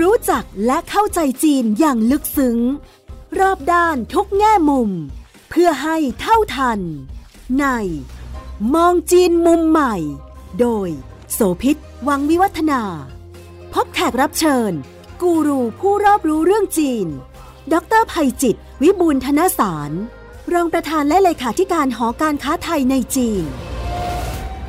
[0.00, 2.58] รู้จักและเข้าใจจีนอย่างลึกซึ้ง
[3.38, 4.90] รอบด้านทุกแง่มุม
[5.50, 6.80] เพื่อให้เท่าทัน
[7.58, 7.66] ใน
[8.74, 9.94] มองจีนมุมใหม่
[10.60, 10.88] โดย
[11.32, 11.76] โสพิษ
[12.08, 12.82] วังวิวัฒนา
[13.74, 14.72] พบแขกรับเชิญ
[15.22, 17.06] กูรูผู้รอบรู้เรื่องจีน
[17.72, 19.90] ดรภัยจิต วิบูลธนสาร
[20.52, 23.44] รองประธานและเลขาธิการหอการค้าไทยในจีน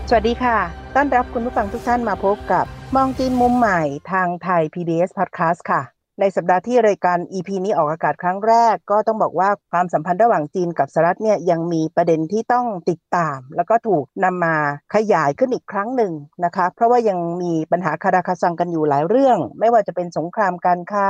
[0.10, 0.58] สวัสดีค่ะ
[0.96, 5.82] ต้อนรับคุณผู้ฟังทุกท่านมาพบกับ มองจีนมุมใหม่ทางไทย PBS Podcast ค่ะ
[6.20, 14.56] ในสัปดาห์ที่รายการ EP นี้ออกอากาศครั้งแรก ก็ต้องบอกว่าความสัมพันธ์ระหว่างจีนกับสหรัฐเนี่ยยังมีประเด็นที่ต้องติดตาม แล้วก็ถูกนำมา
[14.96, 16.14] ขยายขึ้นอีกครั้งหนึ่ง
[16.46, 21.08] นะคะ เพราะว่ายังมีปัญหาคาราคาซังกันอยู่หลายเรื่อง ไม่ว่าจะเป็นสงครามการค้า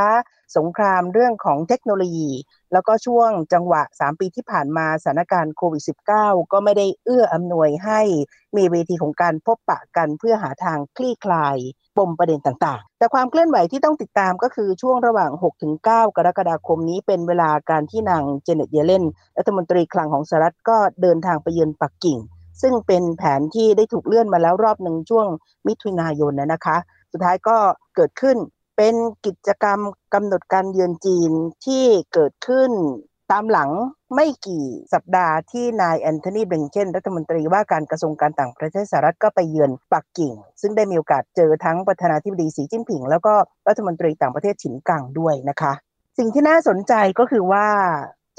[0.58, 2.30] สงครามเรื่องของเทคโนโลยี
[2.74, 5.84] แล้วก็ช่วงจังหวะ 3 ปีที่ผ่านมาสถานการณ์โควิด
[6.18, 8.02] -19 ก็ไม่ได้เอื้ออำนวยให้
[8.58, 11.58] มีเวทีของการพบปะกันเพื่อหาทางคลี่คลาย
[11.98, 15.32] ปมประเด็นต่างๆ แต่ความเคลื่อนไหวที่ต้องติดตามก็คือช่วงระหว่าง
[15.72, 19.06] 6-9 กรกฎาคมนี้เป็นเวลาการที่นางเจเน็ตเยเลน
[19.38, 22.20] รัฐมนตรีคลังของสหรัฐก็เดินทางไปเยือนปักกิ่ง
[22.62, 25.28] ซึ่งเป็นแผนที่ได้ถูกเลื่อนมาแล้วรอบหนึ่งช่วง
[25.68, 26.78] มิถุนายนนะคะ
[27.12, 27.58] สุดท้ายก็
[27.96, 28.38] เกิดขึ้น
[28.82, 29.80] เป็นกิจกรรม
[30.14, 31.32] กำหนดการเยือนจีน
[31.66, 32.72] ที่เกิดขึ้น
[33.32, 33.70] ตามหลัง
[34.16, 43.34] ไม่กี่สัปดาห์ที่นายแอนโทนีเบลงเคนรัฐมนตรีว่าการกระทรวงการต่างประเทศสหรัฐก็ไปเยือนปักกิ่ง ซึ่งได้มีโอกาสเจอทั้งประธานาธิบดีสีจิ้นผิง แล้วก็
[43.68, 45.74] รัฐมนตรีต่างประเทศฉินกังด้วยนะคะ
[46.18, 47.68] สิ่งที่น่าสนใจก็คือว่า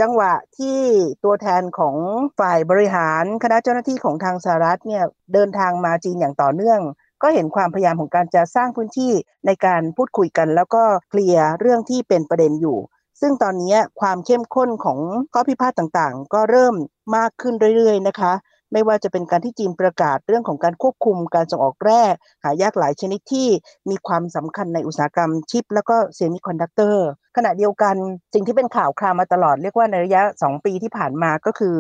[0.01, 0.79] จังหวะที่
[1.25, 1.97] ตัวแทนของ
[2.39, 6.81] ฝ่ายบริหารคณะเจ้าหน้าที่ของทางสหรัฐเนี่ยเดินทางมาจีนอย่างต่อเนื่อง
[7.23, 9.13] ก็เห็นความพยายามของการจะสร้างพื้นที่
[9.47, 12.79] ในการพูดคุยกัน แล้วก็เคลียร์เรื่องที่เป็นประเด็นอยู่
[13.21, 14.99] ซึ่งตอนนี้ความเข้มข้นของ
[15.35, 16.75] ข้อพิพาทต่างๆ ก็เริ่ม
[17.17, 18.33] มากขึ้นเรื่อยๆนะคะ
[18.73, 22.03] ไม่ว่าจะเป็นการที่จีนประกาศเรื่องของการควบคุมการส่งออกแร่
[22.45, 23.49] หายากหลายชนิดที่
[23.91, 27.95] มีความสำคัญในอุตสาหกรรมชิป แล้วก็เซมิคอนดักเตอร์ขณะเดียวกัน
[28.35, 31.77] สิ่งที่เป็นข่าวคราวมาตลอดเรียกว่าในระยะ 2 ปีที่ผ่านมาก็คือ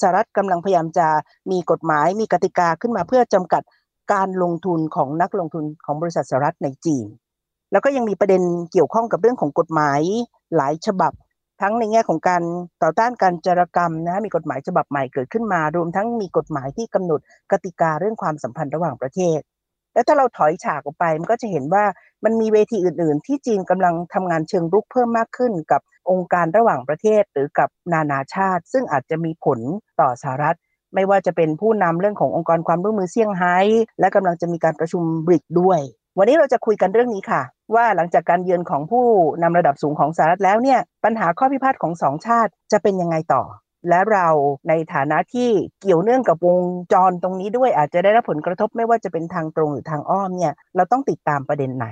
[0.00, 1.08] สหรัฐกำลังพยายามจะ
[1.50, 3.62] มีกฎหมายมีกติกาขึ้นมาเพื่อจำกัด
[4.12, 7.06] การลงทุนของนักลงทุนของบริษัทสหรัฐในจีน
[7.72, 8.42] แล้วก็ยังมีประเด็น
[8.72, 10.00] เกี่ยวข้องกับเรื่องของกฎหมาย
[10.56, 11.12] หลายฉบับ
[11.60, 12.42] ทั้งในแง่ของการ
[12.82, 17.20] ต่อต้านการจารกรรมนะมีกฎหมายฉบับใหม่เกิดขึ้นมา รวมทั้งมีกฎหมายที่กำหนด
[17.52, 19.40] กติกาเรื่องความสัมพันธ์ระหว่างประเทศ
[19.94, 21.84] แล้วถ้าเราถอยฉากออกไปมันก็จะเห็นว่า
[22.24, 25.80] มันมีเวทีอื่น ๆ ที่จีนกำลังทำงานเชิงรุกเพิ่มมากขึ้นกับ
[26.10, 29.60] องค์การระหว่างประเทศหรือกับนานาชาติ ซึ่งอาจจะมีผล
[30.00, 30.58] ต่อสหรัฐ
[30.94, 33.56] ไม่ว่าจะเป็นผู้นำเรื่องขององค์กรความร่วมมือเซี่ยงไฮ้
[34.00, 35.80] และกำลังจะมีการประชุมบริกด้วย
[36.18, 37.42] วันนี้เราจะคุยกันเรื่องนี้ค่ะ
[37.74, 39.06] ว่าหลังจากการเยือนของผู้
[39.42, 43.42] นำระดับสูงของสหรัฐแล้วเนี่ยปัญหาข้อพิพาทของสองชาติจะเป็นยังไงต่อ
[43.88, 44.28] และเรา
[44.68, 45.50] ในฐานะที่
[45.82, 46.60] เกี่ยวเนื่องกับวง
[46.92, 51.88] จรตรงนี้ด้วยอาจจะได้รับผลกระทบไม่ว่าจะเป็นทางตรงหรือทางอ้อมเนี่ยเราต้องติดตามประเด็นไหน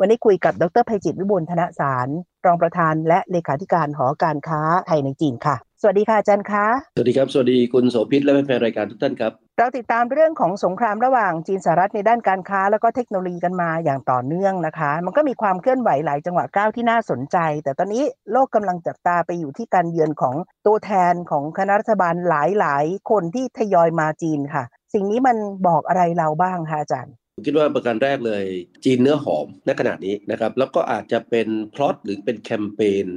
[0.00, 2.08] วันนี้คุยกับดรภัยจิตวิบูลธนสาร
[2.46, 20.34] รองประธานและเลขาธิการหอการค้าไทยในจีนค่ะ สวัสดีค่ะอาจารย์คะ สวัสดีครับ สวัสดีคุณโสภิตและแฟนรายการทุกท่านครับ เราติดตามเรื่องของสงครามระหว่างจีนสหรัฐในด้านการค้า แล้วก็เทคโนโลยีกันมาอย่างต่อเนื่องนะคะ มันก็มีความเคลื่อนไหวหลายจังหวะก้าวที่น่าสนใจ แต่ตอนนี้โลกกำลังจับตาไปอยู่ที่การเยือนของ
[20.66, 22.34] ตัวแทนของคณะรัฐบาลห
[22.64, 24.64] ลายๆ คนที่ทยอยมาจีนค่ะ
[24.94, 25.36] สิ่งนี้มัน
[25.68, 28.44] บอกอะไรเราบ้างคะอาจารย์ผมคิดว่าประการแรกเลย
[28.84, 33.08] จีนเนื้อหอมในขณะนี้นะครับแล้วก็อาจจะเป็นพล็อตหรือเป็นแคมเปญ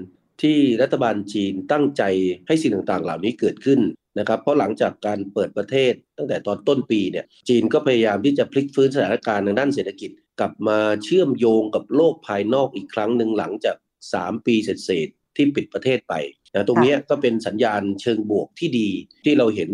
[0.42, 2.04] ที่รัฐบาลจีนตั้งใจ
[2.48, 3.80] ให้สิ่งต่างๆ เหล่านี้เกิดขึ้น
[4.20, 13.76] นะครับ เพราะหลังจากการเปิดประเทศตั้งแต่ตอนต้นปีเนี่ยจีนก็พยายามที่จะพลิกฟื้นสถานการณ์ในด้านเศรษฐกิจ กลับมาเชื่อมโยงกับโลกภายนอกอีกครั้งหนึ่งหลังจาก
[14.12, 16.14] 3 ปีเศษๆที่ปิดประเทศไป
[16.54, 18.90] นะตรงนี้ก็เป็นสัญญาณเชิงบวกที่ดี
[19.26, 19.72] ที่เราเห็น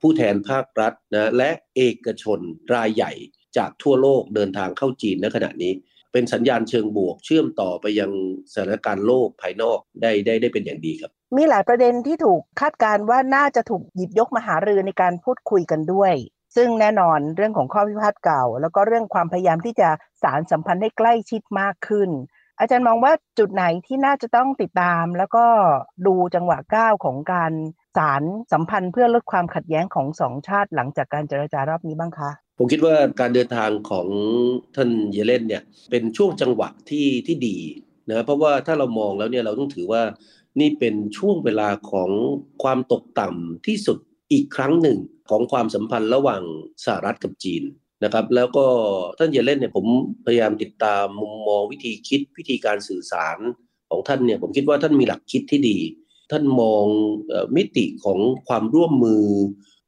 [0.00, 2.40] ผู้แทนภาครัฐนะและเอกชน
[2.74, 3.12] รายใหญ่
[3.56, 5.72] จากทั่วโลกเดินทางเข้าจีนในขณะนี้
[6.18, 8.10] เป็นสัญญาณเชิงบวก เชื่อมต่อไปยัง
[8.52, 16.12] สถานการณ์โลกภายนอกได้ได้ได้เป็นอย่างดีครับ มีหลายประเด็นที่ถูกคาดการณ์ว่าน่าจะถูกหยิบยกมาหารือในการพูดคุยกันด้วย
[16.56, 19.88] ซึ่งแน่นอนเรื่องของข้อพิพาทเก่า แล้วก็เรื่องความพยายามที่จะ
[20.22, 22.10] สารสัมพันธ์ให้ใกล้ชิดมากขึ้น
[22.58, 25.44] อาจารย์มองว่าจุดไหนที่น่าจะต้องติดตาม แล้วก็
[26.06, 27.52] ดูจังหวะก้าวของการ
[27.96, 28.22] สาร
[28.52, 34.06] สัมพันธ์เพื่อลดความขัดแย้งของสองชาติหลังจากการเจรจารอบนี้บ้างคะ ผมคิดว่าการเดินทางของ
[34.76, 37.58] ท่านเยเลนเนี่ยเป็นช่วงจังหวะที่ที่ดี
[38.08, 40.02] นะเพราะว่าถ้าเรามองแล้วเนี่ยเราต้องถือว่า
[40.60, 42.10] นี่เป็นช่วงเวลาของ
[42.62, 43.98] ความตกต่ำที่สุด
[44.32, 44.98] อีกครั้งหนึ่ง
[45.30, 46.42] ของความสัมพันธ์ระหว่าง
[46.84, 47.62] สหรัฐกับจีน
[48.04, 48.66] นะครับ แล้วก็
[49.18, 49.86] ท่านเยเลนเนี่ยผม
[50.26, 53.38] พยายามติดตามมุมมองวิธีคิดวิธีการสื่อสาร
[53.90, 55.78] ของท่านเนี่ยผมคิดว่าท่านมีหลักคิดที่ดี
[56.30, 56.86] ท่านมอง
[57.56, 58.18] มิติของ
[58.48, 59.24] ความร่วมมือ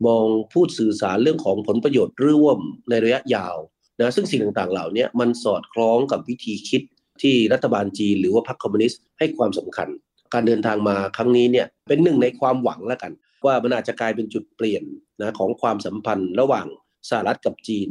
[0.06, 2.58] มองพูดสื่อสารเรื่องของผลประโยชน์ร่วม
[2.90, 3.56] ในระยะยาว
[3.98, 6.82] นะซึ่งสิ่งต่างๆ เหล่านี้มันสอดคล้องกับวิธีคิด
[7.22, 9.88] ที่รัฐบาลจีนหรือว่าพรรคคอมมิวนิสต์ให้ความสำคัญ
[10.34, 13.12] การเดินทางมาครั้งนี้เนี่ยเป็นหนึ่งในความหวังแล้วกัน
[13.46, 14.84] ว่ามันอาจจะกลายเป็นจุดเปลี่ยน
[15.20, 16.66] นะของความสัมพันธ์ระหว่าง
[17.08, 17.88] สหรัฐกับจีน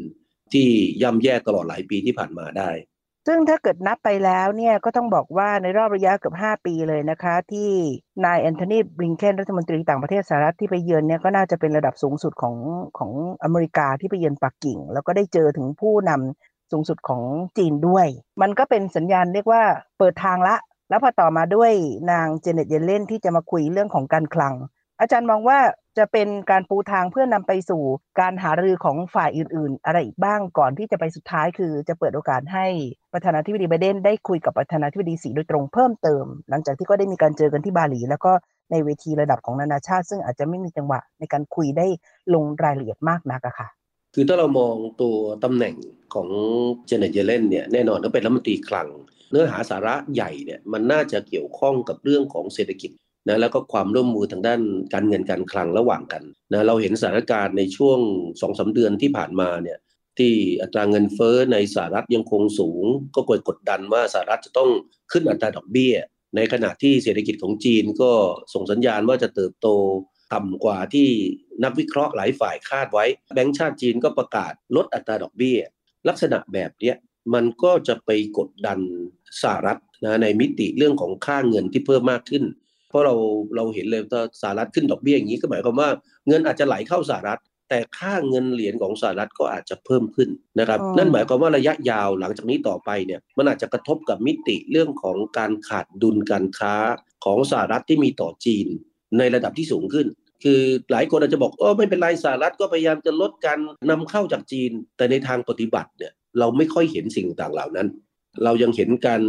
[0.54, 0.68] ที่
[1.02, 2.70] ย่ำแย่ตลอดหลายปีที่ผ่านมาได้
[3.32, 7.70] ซึ่งถ้าเกิดนับไปแล้วเนี่ยก็ต้องบอกว่าในรอบระยะเกือบ 5 ปีเลยนะคะ ที่
[8.26, 12.56] นายแอนโทนีบริงเคนรัฐมนตรีต่างประเทศสหรัฐที่ไปเยือนเนี่ยก็น่าจะเป็นระดับสูงสุดของ
[12.98, 13.12] ของ
[13.44, 17.24] อเมริกาที่ไปเยือนปักกิ่ง แล้วก็ได้เจอถึงผู้นำสูงสุดของ
[17.58, 18.08] จีนด้วย
[18.42, 19.64] มันก็เป็นสัญญาณเรียกว่า
[19.98, 20.56] เปิดทางละ
[20.90, 21.72] แล้วพอต่อมาด้วย
[22.12, 24.54] นางเจเน็ตเยเลนที่จะมาคุยเรื่องของการคลัง
[25.00, 25.60] อาจารย์มองว่า
[26.00, 27.84] จะเป็นการปูทางเพื่อนำไปสู่
[28.20, 32.66] การหารือของฝ่ายอื่น ๆ อะไรอีกบ้างก่อนที่จะไปสุดท้ายคือจะเปิดโอกาสให้
[33.14, 38.32] ประธานาธิบดีไบเดนได้คุยกับประธานาธิบดีสีโดยตรงเพิ่มเติม หลังจากที่ก็ได้มีการเจอกันที่บาหลี แล้วก็
[38.72, 41.88] ในเวทีระดับของนานาชาติ ซึ่งอาจจะไม่มีจังหวะในการคุยได้
[42.34, 43.68] ลงรายละเอียดมากนักอะค่ะ
[44.14, 45.76] คือถ้าเรามองตัวตำแหน่ง
[46.14, 46.28] ของ
[46.88, 48.88] เจเนตเยเลนเนี่ยแน่นอนต้องเป็นรัฐมนตรีคลัง
[49.32, 52.92] เนื้อหาสาระใหญ่เนี่ยมันน่าจะเกี่ยวข้องกับเรื่องของเศรษฐกิจ
[53.28, 54.62] นะแล้วก็ความร่วมมือทางด้าน
[54.94, 58.00] การเงินการคลังระหว่างกันนะเราเห็นสถานการณ์ในช่วง
[58.42, 59.78] สองสาเดือนที่ผ่านมาเนี่ย
[60.20, 62.84] ที่อัตราเงินเฟ้อในสหรัฐยังคงสูง
[63.16, 64.70] ก็กดกดดันว่าสหรัฐจะต้อง
[65.12, 65.96] ขึ้นอัตราดอกเบี้ย
[66.36, 68.12] ในขณะที่เศรษฐกิจของจีนก็
[68.54, 69.68] ส่งสัญญาณว่าจะเติบโต
[70.34, 71.08] ต่ำกว่าที่
[71.64, 75.60] นักวิเคราะห์หลายฝ่ายคาดไว้ แบงก์ชาติจีนก็ประกาศลดอัตราดอกเบี้ย
[76.08, 76.94] ลักษณะแบบนี้
[77.34, 78.80] มันก็จะไปกดดัน
[79.42, 82.44] สหรัฐนะในมิติเรื่องของค่าเงินที่เพิ่มมากขึ้น
[82.90, 83.16] เพราะเรา
[83.56, 85.90] เราเห็นเลยว่าสหรัฐขึ้นดอกเบี้ยอย่างนี้ก็หมายความว่า
[86.28, 96.76] เงินอาจจะไหลเข้าสหรัฐ แต่ค่าเงินเหรียญของสหรัฐก็อาจจะเพิ่มขึ้นนะครับนั่นหมายความว่าระยะยาวหลังจากนี้ต่อไปเนี่ยมันอาจจะกระทบกับมิติเรื่องของการขาดดุลการค้า
[97.26, 98.68] ของสหรัฐที่มีต่อจีน
[99.18, 100.08] ในระดับที่สูงขึ้น
[100.44, 103.60] คือหลายคนอาจจะบอกโอ้ไม่เป็นไรสหรัฐก็พยายามจะลดการ
[103.90, 107.88] นำเข้าจากจีน แต่ในทางปฏิบัติเนี่ยเราไม่ค่อยเห็นสิ่งต่างเหล่านั้น
[108.44, 109.24] เรายังเห็นการ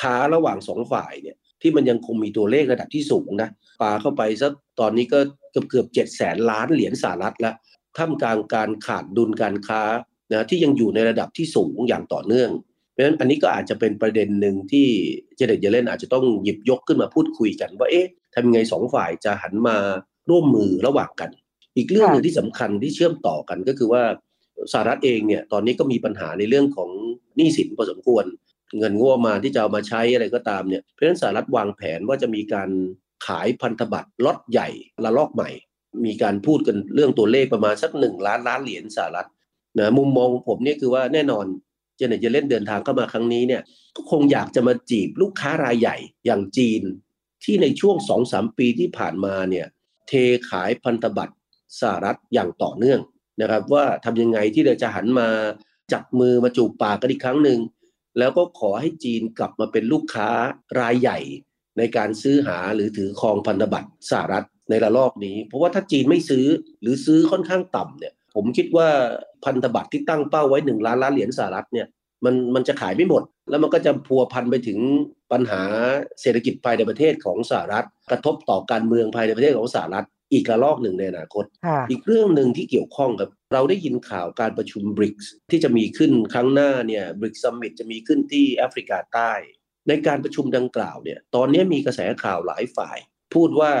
[0.00, 3.48] ค้าระหว่างสองฝ่ายเนี่ย ที่มันยังคงมีตัวเลขระดับที่สูงนะ
[3.82, 5.18] ปาเข้าไปสักตอนนี้ก็
[5.52, 7.54] เกือบเกือบเจ็ดแสนล้านเหรียญสหรัฐแล้ว
[7.96, 9.82] ท่ามกลางการขาดดุลการค้า
[10.32, 12.50] นะที่ยังอยู่ในระดับที่สูงอย่างต่อเนื่อง
[12.92, 14.88] เพราะฉะนั้นอันนี้ก็อาจจะเป็นประเด็นหนึ่งที่
[15.36, 19.76] เจเน็ตเยเลนอาจจะต้องหยิบยกขึ้นมาพูดคุยกัน ว่าเอ๊ะทำยังไงสองฝ่ายจะหันมา
[20.30, 21.30] ร่วมมือระหว่างกัน
[21.76, 24.02] อีกเรื่องหนึ่งที่สำคัญที่เชื่อมต่อกันก็คือว่า
[24.72, 26.90] สหรัฐเองเนี่ยตอนนี้ก็มีปัญหาในเรื่องของ
[27.36, 28.24] หนี้สินพอสมควร
[28.78, 32.70] เงินงบมาที่จะเอามาใช้อะไรก็ตามเนี่ยเพราะฉะนั้นสหรัฐวางแผนว่าจะมีการ
[33.26, 34.68] ขายพันธบัตรล็อตใหญ่
[35.04, 35.50] ละลอกใหม่
[36.04, 39.28] มีการพูดกันเรื่องตัวเลขประมาณสักหนึ่งล้านล้านเหรียญสหรัฐ
[39.78, 41.46] นะมุมมองของผมเนี่ยคือว่าแน่นอน
[41.96, 43.62] เจเนตจะเล่นเดินทางเข้ามาครั้งนี้เนี่ย
[43.96, 46.82] ก็คงอยากจะมาจีบลูกค้ารายใหญ่อย่างจีน
[47.44, 49.66] ที่ในช่วงสองสามปีที่ผ่านมาเนี่ย
[50.08, 50.12] เท
[50.50, 51.34] ขายพันธบัตร
[51.80, 53.00] สหรัฐอย่างต่อเนื่อง
[53.40, 55.28] นะครับว่าทำยังไงที่เราจะหันมา
[55.92, 57.58] จับมือมาจูบปากกันอีกครั้งหนึ่ง
[58.18, 60.28] แล้วก็ขอให้จีนกลับมาเป็นลูกค้า
[60.80, 61.18] รายใหญ่
[61.78, 66.46] ในการซื้อหาหรือถือครองพันธบัตรสหรัฐในระลอกนี้ เพราะว่าถ้าจีนไม่ซื้อ
[66.82, 68.88] หรือซื้อค่อนข้างต่ำเนี่ย ผมคิดว่า
[69.44, 71.86] พันธบัตรที่ตั้งเป้าไว้หนึ่งล้านล้านเหรียญสหรัฐเนี่ย
[72.24, 74.78] มันมันจะขายไม่หมด แล้วมันก็จะพัวพันไปถึง
[75.32, 75.62] ปัญหา
[76.20, 81.44] เศรษฐกิจภายในประเทศของสหรัฐ กระทบต่อการเมืองภายในประเทศของสหรัฐ อีกระลอกหนึ่งในอนาคต
[81.90, 89.32] อีกเรื่องหนึ่งที่เกี่ยวข้องกับ เราได้ยินข่าวการประชุมบริกส์ที่จะมีขึ้นครั้งหน้าเนี่ยบริกซัมมิตจะมีขึ้นที่แอฟริกาใต้
[89.88, 92.98] ในการประชุมดังกล่าวเนี่ยตอนนี้มีกระแสข่าวหลายฝ่าย
[93.34, 93.72] พูดว่า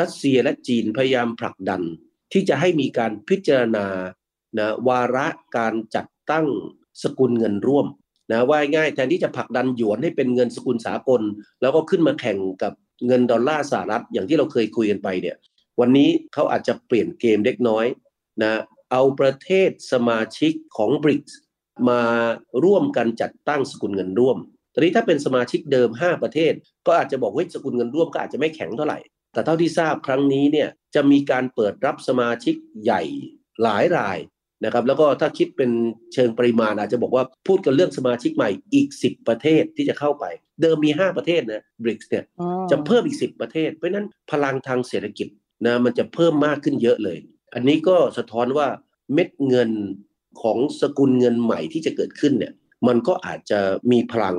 [0.00, 1.82] รัสเซียและจีนพยายามผลักดัน
[2.32, 3.86] ที่จะให้มีการพิจารณา
[4.58, 5.26] นะวาระ
[5.56, 6.46] การจัดตั้ง
[7.02, 7.86] สกุลเงินร่วม
[8.32, 11.22] นะว่าง่ายแทนที่จะผลักดันหยวนให้เป็นเงินสกุลสากล
[11.60, 12.72] แล้วก็ขึ้นมาแข่งกับ
[13.06, 15.36] เงินดอลลาร์สหรัฐอย่างที่เราเคยคุยกันไปเนี่ย
[15.80, 17.86] วันนี้เขาอาจจะเปลี่ยนเกมเล็กน้อย
[18.42, 18.60] นะ
[18.92, 21.38] เอาประเทศสมาชิกของบริกส์
[21.88, 22.02] มา
[22.64, 24.38] ร่วมกันจัดตั้งสกุลเงินร่วม
[24.72, 26.52] ตอนนี้ถ้าเป็นสมาชิกเดิม 5 ประเทศ
[26.86, 28.98] ก็อาจจะบอกว่าสกุลเงินร่วมก็อาจจะไม่แข็งเท่าไหร่
[29.32, 32.54] แต่เท่าที่ทราบครั้งนี้เนี่ยจะมีการเปิดรับสมาชิก
[32.84, 33.02] ใหญ่
[33.62, 34.18] หลายราย
[34.64, 35.70] นะครับแล้วก็ถ้าคิดเป็น
[36.14, 40.24] เชิงปริมาณอาจจะบอกว่าพูดกันเรื่องสมาชิกใหม่อีก 10 ประเทศที่จะเข้าไป
[40.62, 42.24] เดิมมี 5 ประเทศนะบริกส์เนี่ย
[42.70, 45.28] จะเพิ่มอีก 10 ประเทศ เพราะนั้นพลังทางเศรษฐกิจ
[45.64, 47.18] นะมันจะเพิ่มมากขึ้นเยอะเลย
[47.54, 48.68] อันนี้ก็สะท้อนว่า
[49.12, 49.70] เม็ดเงิน
[50.42, 52.52] ของสกุลเงินใหม่ที่จะเกิดขึ้นเนี่ย
[52.86, 53.60] มันก็อาจจะ
[53.92, 54.36] มีพลัง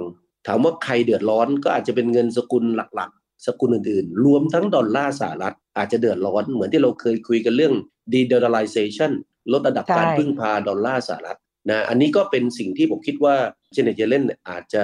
[0.48, 7.74] ถามว่าใครเดือดร้อนก็อาจจะเป็นเงินสกุลหลักๆ สกุลอื่นๆ รวมทั้งดอลลาร์สหรัฐอาจจะเดือดร้อนเหมือนที่เราเคยคุยกันเรื่อง
[8.14, 9.12] de-dollarization
[9.52, 13.36] ลดระดับการพึ่งพาดอลลาร์สหรัฐนะอันนี้ก็เป็นสิ่งที่ผมคิดว่า
[13.74, 14.84] เจเน็ตเยลเลนอาจจะ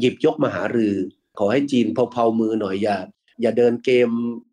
[0.00, 0.94] หยิบยกมาหารือ
[1.38, 2.98] ขอให้จีนเพลาๆมือหน่อยอย่า
[3.42, 4.08] อย่าเดินเกม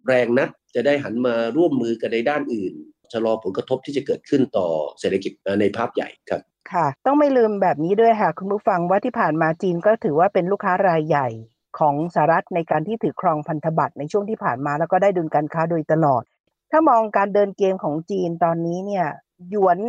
[0.08, 2.74] แรงนัก จะได้หันมาร่วมมือกันในด้านอื่น
[3.14, 4.68] ชะลอผลกระทบที่จะเกิดขึ้นต่อ
[5.00, 6.42] เศรษฐกิจในภาพใหญ่ครับ
[6.74, 11.28] ค่ะ ต้องไม่ลืมแบบนี้ด้วยค่ะ คุณผู้ฟังว่าที่ผ่านมาจีนก็ถือว่าเป็นลูกค้ารายใหญ่
[11.80, 16.24] ของสหรัฐในการที่ถือครองพันธบัตรในช่วงที่ผ่านมาแล้วก็ได้ดุลการค้าโดยตลอด
[16.72, 19.08] ถ้ามองการเดินเกมของจีนตอนนี้เนี่ย
[19.50, 19.80] หยวน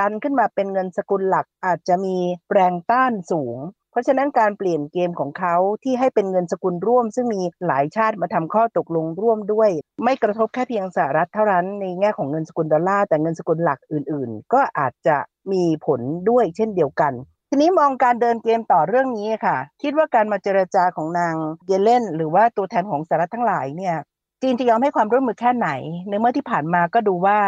[0.00, 2.16] ดันขึ้นมาเป็นเงินสกุลหลักอาจจะมี
[2.52, 3.56] แรงต้านสูง
[3.98, 9.70] ราะฉะนั้นการเปลี่ยนเกมของเขาที่ให้เป็นเงินสกุลร่วม ซึ่งมีหลายชาติมาทำข้อตกลงร่วมด้วย
[10.04, 15.16] ไม่กระทบแค่เพียงสหรัฐเท่านั้นในแง่ของเงินสกุลดอลลาร์แต่เงินสกุลหลักอื่น ๆ ก็อาจจะ
[15.52, 16.00] มีผล
[16.30, 17.12] ด้วยเช่นเดียวกัน
[17.50, 21.34] ทีนี้มองการเดินเกมต่อเรื่องนี้ค่ะ คิดว่าการมาเจรจาของนาง
[21.66, 23.96] เยเลนหรือว่าตัวแทนของสหรัฐทั้งหลายเนี่ย
[24.42, 25.68] จีนจะยอมให้ความร่วมมือแค่ไหน
[26.08, 27.38] ในเมื่อที่ผ่านมาก็ดูว่า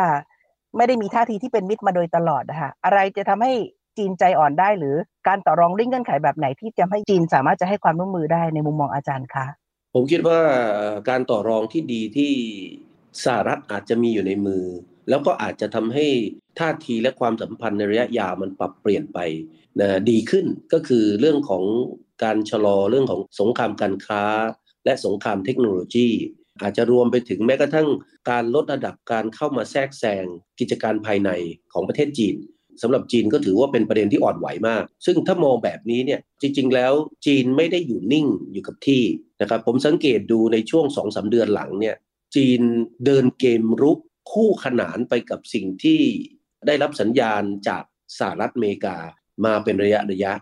[0.76, 3.52] ไม่ได้มีท่าทีที่เป็นมิตรมาโดยตลอดนะคะอะไรจะทำให้
[3.98, 4.94] จีนใจอ่อนได้หรือ
[5.28, 9.46] การต่อรองริ่งเงื่อนไขแบบไหนที่จะให้จีนสามารถจะให้ความร่วมมือได้ในมุมมองอาจารย์คะ
[9.94, 10.40] ผมคิดว่า
[11.08, 12.32] การต่อรองที่ดีที่
[13.24, 14.64] สหรัฐอาจจะมีอยู่ในมือ
[15.08, 16.06] แล้วก็อาจจะทำให้
[16.58, 19.18] ท่าทีและความสัมพันธ์ในระยะยาวมันปรับเปลี่ยนไป
[19.80, 21.64] นะดีขึ้นก็คือเรื่องของ
[22.24, 24.24] การชะลอเรื่องของสงครามการค้า
[24.84, 26.08] และสงครามเทคโนโลยี
[26.62, 27.88] อาจจะรวมไปถึงแม้กระทั่ง
[28.30, 30.24] การลดระดับการเข้ามาแทรกแซง
[30.58, 31.30] กิจการภายใน
[31.72, 32.36] ของประเทศจีน
[32.82, 36.92] สำหรับจีนก็ถือว่าเป็นประเด็นที่อ่อนไหวมาก ซึ่งถ้ามองแบบนี้เนี่ยจริง ๆ แล้ว
[37.26, 39.02] จีนไม่ได้อยู่นิ่งอยู่กับที่
[39.40, 41.96] นะครับผมสังเกตดูในช่วงสองสาเดือนหลังเนี่ย
[42.36, 42.60] จีน
[43.04, 43.98] เดินเกมรุก
[44.32, 46.00] คู่ขนานไปกับสิ่งที่
[46.66, 47.84] ได้รับสัญญาณจาก
[48.18, 48.96] สหรัฐอเมริกา
[49.44, 50.32] มาเป็นระยะระยะ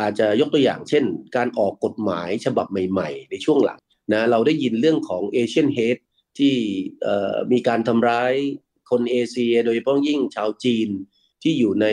[0.00, 1.04] อาจจะยกตัวอย่างเช่น
[1.36, 3.80] การออกกฎหมายฉบับใหม่ ๆ ในช่วงหลัง
[4.12, 5.98] นะเราได้ยินเรื่องของเอเชียนเฮด
[6.38, 6.54] ที่
[7.52, 8.32] มีการทำร้าย
[8.90, 10.88] คนเอเชีย โดยเฉพาะยิ่งชาวจีน
[11.42, 11.86] ที่อยู่ใน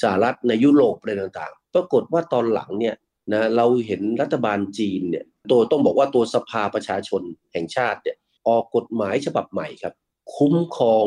[0.00, 2.94] สหรัฐในยุโรปอะไรต่างๆ ปรากฏว่าตอนหลังเนี่ย
[3.32, 8.16] นะเราเห็นรัฐบาลจีนเนี่ยตัวต้องบอกว่าตัวสภาประชาชนแห่งชาติเนี่ย
[8.48, 9.94] ออกกฎหมายฉบับใหม่ครับ
[10.36, 11.06] คุ้มครอง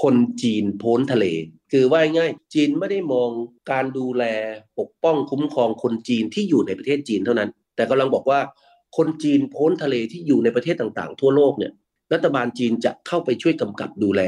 [0.00, 1.26] คนจีนพ้นทะเล
[1.72, 3.30] คือว่าง่ายจีนไม่ได้มอง
[3.70, 4.24] การดูแล
[4.78, 8.40] ปกป้องคุ้มครองคนจีนที่อยู่ในประเทศจีนเท่านั้น แต่กำลังบอกว่า
[8.96, 11.72] คนจีนพ้นทะเลที่อยู่ในประเทศต่างๆ ทั่วโลกเนี่ย
[12.12, 14.22] รัฐบาลจีนจะเข้าไปช่วยกำกับดูแล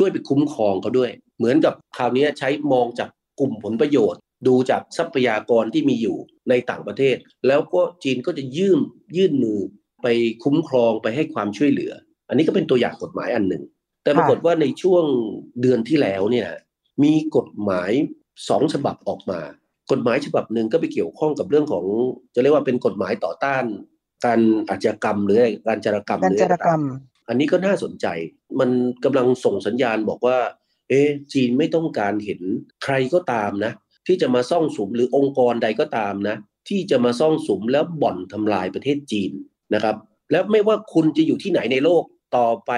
[0.00, 3.08] ช่วยไปคุ้มครองเขาด้วย เหมือนกับคราวนี้ใช้มองจาก
[3.40, 6.16] กลุ่มผลประโยชน์ ดูจากทรัพยากรที่มีอยู่
[6.48, 7.16] ในต่างประเทศ
[7.46, 8.78] แล้วก็จีนก็จะยื่น
[9.16, 9.60] ยื่นมือ
[10.02, 10.06] ไป
[10.44, 11.92] คุ้มครองไปให้ความช่วยเหลือ
[12.28, 13.62] อันนี้ก็เป็นตัวอย่างกฎหมายอันหนึ่ง
[14.02, 15.04] แต่ปรากฏว่าในช่วง
[15.60, 16.48] เดือนที่แล้วเนี่ย
[17.02, 17.90] มีกฎหมาย
[18.48, 19.40] สองฉบับออกมา
[19.90, 21.84] กฎหมายฉบับหนึ่งก็ไปเกี่ยวข้องกับเรื่องของ
[22.34, 23.64] จะเรียกว่าเป็นกฎหมายต่อต้าน
[24.24, 24.40] การ
[24.70, 26.80] อาชญากรรมหรือการจารกรรมการจารกรรม
[27.28, 28.06] อันนี้ก็น่าสนใจ
[28.60, 28.70] มัน
[29.04, 30.38] กำลังส่งสัญญาณบอกว่า
[30.88, 31.00] เอ๊
[31.32, 32.40] จีนไม่ต้องการเห็น
[32.84, 33.72] ใครก็ตามนะ
[34.06, 36.36] ที่จะมาซ่องสุมหรือองค์กรใดก็ตามนะ
[36.68, 39.32] ที่จะมาซ่องสุมแล้วบ่อนทำลายประเทศจีน
[39.74, 39.96] นะครับ
[40.30, 42.02] แล้วไม่ว่าคุณจะอยู่ที่ไหนในโลก
[42.36, 42.70] ต่อไป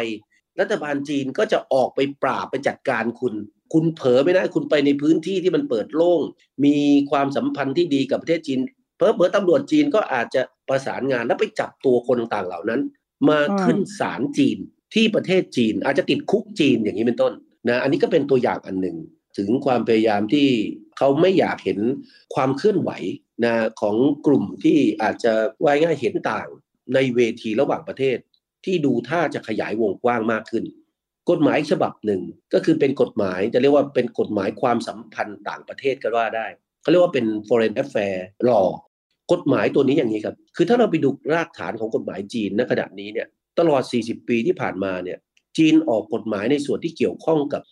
[0.60, 3.34] รัฐบาลจีนก็จะออกไปปราบไปจัดการคุณ
[3.72, 6.20] คุณเผลอไม่ได้คุณไปในพื้นที่ที่มันเปิดโล่ง
[6.64, 6.76] มี
[7.10, 8.60] ความสัมพันธ์ที่ดีกับประเทศจีน
[8.96, 12.80] เพอเพอตำรวจจีนก็อาจจะประสานงานแล้วไปจับตัวคนต่างๆเหล่านั้น
[13.30, 14.58] มาขึ้นศาลจีน
[14.94, 17.32] ที่ประเทศจีน อาจจะติดคุกจีนอย่างนี้เป็นต้น
[17.68, 18.96] นะอันนี้ก็เป็นตัวอย่างอันหนึ่ง
[19.38, 20.48] ถึงความพยายามที่
[20.98, 21.78] เขาไม่อยากเห็น
[22.34, 22.90] ความเคลื่อนไหว
[23.44, 25.32] นะของกลุ่มที่อาจจะ
[25.64, 26.48] ว่ายง่ายเห็นต่าง
[26.94, 28.18] ในเวทีระหว่างประเทศ
[28.64, 30.64] ที่ดูท่าจะขยายวงกว้างมากขึ้น
[31.30, 32.22] กฎหมายฉบับหนึ่ง
[32.54, 36.46] ก็คือเป็นกฎหมายจะเรียกว่าเป็นกฎหมายความสัมพันธ์ต่างประเทศก็ว่าได้
[36.82, 38.16] เขาเรียกว่าเป็น foreign affair
[38.48, 38.66] law
[39.32, 43.26] กฎหมายตัวนี้อย่างนี้ครับ คือถ้าเราไปดูรากฐานของกฎหมายจีนณขณะนี้เนี่ย
[43.58, 45.18] ตลอด 40 ปีที่ผ่านมาเนี่ย
[45.58, 47.62] จีนออกกฎหมายในส่วนที่เกี่ยวข้องกับ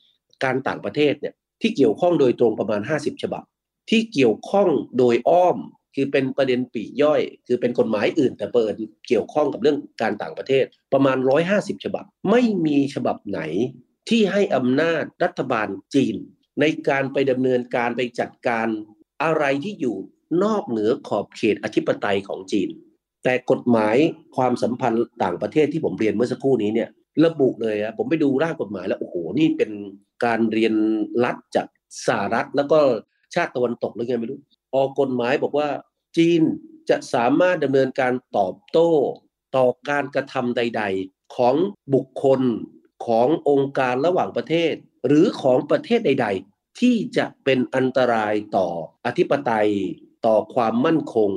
[0.44, 3.42] การต่างประเทศเนี่ยที่เกี่ยวข้องโดยตรงประมาณ 50 ฉบับ
[3.90, 5.56] ที่เกี่ยวข้องโดยอ้อม
[5.94, 8.72] คือเป็นประเด็นปีย่อย คือเป็นกฎหมายอื่น แต่เปิด
[9.08, 11.16] เกี่ยวข้องกับเรื่องการต่างประเทศประมาณ
[11.50, 13.40] 150 ฉบับ ไม่มีฉบับไหน
[14.08, 16.16] ที่ให้อำนาจรัฐบาลจีน
[16.60, 18.68] ในการไปดำเนินการไปจัดการ
[19.22, 19.96] อะไรที่อยู่
[20.44, 22.70] นอกเหนือขอบเขตอธิปไตยของจีน
[23.24, 23.96] แต่กฎหมาย
[24.36, 26.88] ความสัมพันธ์ต่างประเทศที่ผมเรียนเมื่อสักครู่นี้เนี่ย
[27.24, 29.70] ระบุเลยอะผมไปดูร่างกฎหมายแล้วโอ้โหนี่เป็น
[30.24, 30.74] การเรียน
[31.24, 31.66] รัฐจาก
[32.06, 32.80] สหรัฐแล้วก็
[33.34, 34.40] ชาติตะวันตกหรือไงไม่รู้
[34.74, 35.68] ออกกฎหมายบอกว่า
[36.16, 36.42] จีน
[36.90, 38.92] จะสามารถดำเนินการตอบโต้
[39.56, 41.54] ต่อการกระทำใด ๆ ของ
[41.94, 42.40] บุคคล
[43.06, 44.74] ขององค์การระหว่างประเทศ
[45.06, 48.68] หรือของประเทศใด ๆ ที่จะเป็นอันตรายต่อ
[49.06, 49.70] อธิปไตย
[50.26, 51.30] ต่อความมั่นคง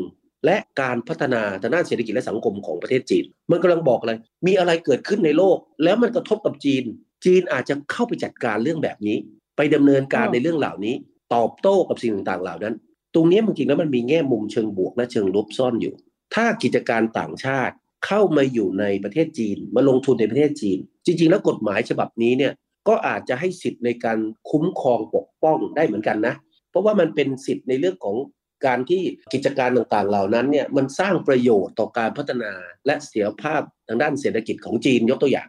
[0.46, 4.14] และการพัฒนาทางด้านเศรษฐกิจและสังคมของประเทศจีน มันกำลังบอกอะไร
[4.46, 6.84] มีอะไรเกิดขึ้นในโลก แล้วมันกระทบกับจีน
[7.26, 9.18] จีนอาจจะเข้าไปจัดการเรื่องแบบนี้
[9.58, 10.96] ไปดำเนินการในเรื่องเหล่านี้
[11.34, 12.76] ตอบโต้กับสิ่งต่างๆเหล่านั้น
[13.14, 15.94] ตรงนี้จริงๆแล้วมันมีแง่มุมเชิงบวกและเชิงลบซ่อนอยู่
[16.36, 17.76] ถ้ากิจการต่างชาติ
[18.06, 22.54] เข้ามาอยู่ในประเทศจีน มาลงทุนในประเทศจีน จริง ๆ แล้วกฎหมายฉบับนี้เนี่ย
[22.88, 26.36] ก็อาจจะให้สิทธิ์ในการคุ้มครองปกป้องได้เหมือนกันนะ
[26.70, 28.16] เพราะว่ามันเป็นสิทธิ์ในเรื่องของ
[28.66, 29.04] การที่
[29.34, 32.52] กิจการต่างๆเหล่านั้นเนี่ยมันสร้างประโยชน์ต่อการพัฒนา
[32.86, 35.48] และเสียภาพทางด้านเศรษฐกิจของจีนยกตัวอย่าง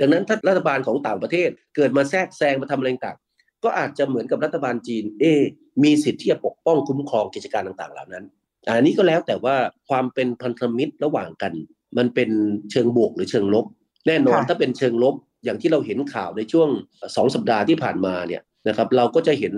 [0.00, 3.18] ดังนั้นถ้ารัฐบาลของต่างประเทศเกิดมาแทรกแซงมาทำอะไรต่าง
[3.64, 5.24] ก็อาจจะเหมือนกับรัฐบาลจีนเอ
[5.82, 8.24] มีสิทธิ์ที่จะปกป้องคุ้มครองกิจการต่างๆ เหล่านั้น
[8.66, 9.56] อันนี้ก็แล้วแต่ว่า
[9.88, 11.52] ความเป็นพันธมิตรระหว่างกัน
[11.98, 12.30] มันเป็น
[12.70, 13.66] เชิงบวกหรือเชิงลบ
[14.06, 16.68] แน่นอนถ้าเป็นเชิงลบอย่างที่เราเห็นข่าวในช่วง
[17.16, 19.54] สองสัปดาห์ที่ผ่านมาเนี่ย นะครับเราก็จะเห็น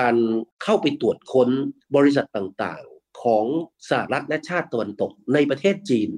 [0.00, 0.16] การ
[0.62, 1.48] เข้าไปตรวจค้น
[1.96, 3.46] บริษัทต่างๆ ของ
[3.90, 6.10] สหรัฐและชาติตะวันตกในประเทศจีน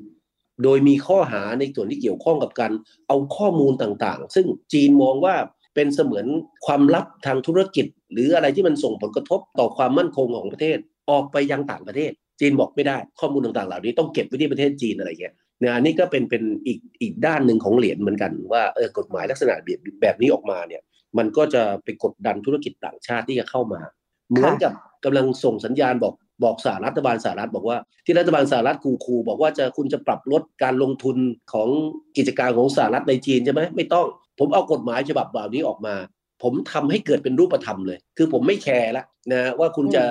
[0.62, 2.72] โดยมีข้อหาในส่วนที่เกี่ยวข้องกับการ
[3.08, 5.34] เอาข้อมูลต่างๆ ซึ่งจีนมองว่า
[5.74, 6.26] เป็นเสมือน
[6.66, 10.78] ความลับทางธุรกิจ หรืออะไรที่มันส่งผลกระทบต่อความมั่นคงของประเทศ
[11.10, 20.82] ออกไปยังต่างประเทศ จีนบอกไม่ได้ข้อมูลต่างๆ เหล่านี้ต้องเก็บไว้ที่ประเทศจีนอะไรเงี้ยเนี่ยอันนี้ก็เป็นเป็นอีกอีกด้านหนึ่งของเหรียญเหมือนกันว่าเออกฎหมายลักษณะแบบแบบนี้ออกมาเนี่ย
[21.19, 23.81] มันก็จะไปกดดันธุรกิจต่างชาติที่จะเข้ามา
[24.28, 24.73] เหมือนกับ
[25.04, 26.14] กำลังส่งสัญญาณบอก
[26.45, 31.16] บอกสหรัฐบาลสหรัฐบอกว่าที่รัฐบาลสหรัฐคูคูบอกว่าจะคุณจะปรับลดการลงทุน
[31.52, 31.69] ของ
[32.16, 34.07] กิจการของสหรัฐในจีนใช่ไหมไม่ต้อง
[34.38, 35.95] ผมเอากฎหมายฉบับแบบนี้ออกมา
[36.42, 40.04] ผมทำให้เกิดเป็นรูปธรรมเลย คือผมไม่แคร์ละนะว่าคุณจะ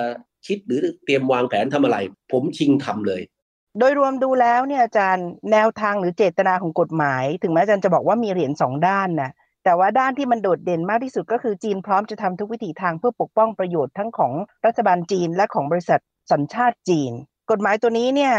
[0.46, 1.98] คิดหรือเตรียมวางแผนทำอะไร
[2.32, 3.22] ผมชิงทำเลย
[3.78, 9.30] โดยรวมดูแล้วเนี่ยอาจารย์แนวทางหรือเจตนาของกฎหมาย ถึงแม้อาจารย์จะบอกว่ามีเหรียญสองด้านนะ
[9.64, 14.32] แต่ว่าด้านที่มันโดดเด่นมากที่สุดก็คือจีนพร้อมจะทำทุกวิถีทางเพื่อปกป้องประโยชน์ทั้งของ
[14.66, 16.00] รัฐบาลจีนและของบริษัท
[16.32, 17.12] สัญชาติจีน
[17.50, 18.34] กฎหมายตัวนี้เนี่ย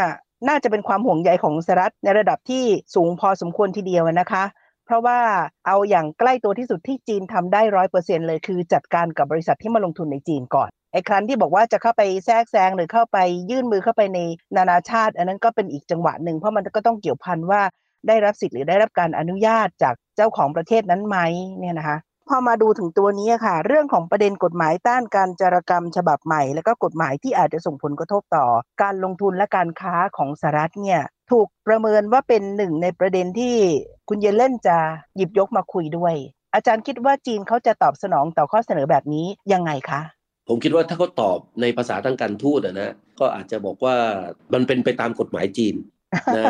[0.48, 2.64] น่าจะเป็นความห่วงใยของสหรัฐในระดับที่
[2.94, 4.44] สูงพอสมควรทีเดียวนะคะ
[4.86, 5.20] เพราะว่า
[5.66, 13.18] เอาอย่างใกล้ตัวที่สุดที่จีนทำได้ร้อยเปอร์เซ็นเลยคือจัดการกับบริษัทที่มาลงทุนในจีนก่อนไอ้ครั้นที่บอกว่าจะเข้าไปแทรกแซงหรือเข้าไป
[13.50, 14.18] ยื่นมือเข้าไปใน
[14.56, 17.62] นานาชาติ อันนั้นก็เป็นอีกจังหวะหนึ่งเพราะมันก็ต้องเกี่ยวพันว่า
[18.08, 21.16] ได้รับสิทธิ์หรือได้รับการอนุญาตจากเจ้าของประเทศนั้นไหม
[21.58, 28.46] เนี่ยนะคะพอมาดูถึงตัวนี้ค่ะ เรื่องของประเด็นกฎหมายต้านการจารกรรมฉบับใหม่ แล้วก็กฎหมายที่อาจจะส่งผลกระทบต่อ
[28.82, 31.00] การลงทุนและการค้าของสหรัฐเนี่ย
[31.30, 33.56] ถูกประเมินว่าเป็นหนึ่งในประเด็นที่
[34.08, 34.76] คุณเยเลนจะ
[35.16, 36.14] หยิบยกมาคุยด้วย
[36.54, 40.00] อาจารย์คิดว่าจีนเขาจะตอบสนองต่อข้อเสนอแบบนี้ยังไงคะ
[40.48, 43.96] ผมคิดว่าถ้าเขาตอบในภาษาทางการทูตนะก็อาจจะบอกว่า
[44.52, 45.74] มันเป็นไปตามกฎหมายจีน
[46.36, 46.44] นะ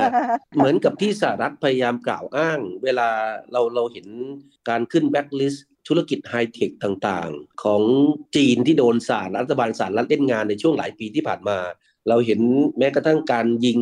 [0.56, 3.08] เหมือนกับที่สหรัฐพยายามกล่าวอ้าง เวลา
[3.52, 4.06] เราเราเห็น
[4.68, 7.82] การขึ้นแบ็กลิสต์ธุรกิจไฮเทคต่างๆ ของ
[8.36, 11.58] จีนที่โดนสหรัฐ รัฐบาลสหรัฐเล่นงานในช่วงหลายปีที่ผ่านมา
[12.08, 12.40] เราเห็น
[12.78, 13.80] แม้กระทั่งการยิง